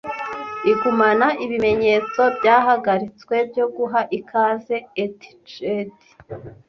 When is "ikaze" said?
4.17-4.75